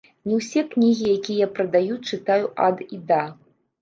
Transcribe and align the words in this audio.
Не 0.29 0.37
ўсе 0.37 0.61
кнігі, 0.71 1.05
якія 1.17 1.39
я 1.45 1.49
прадаю, 1.57 1.99
чытаю 2.09 2.45
ад 2.69 2.83
і 2.99 3.03
да. 3.13 3.23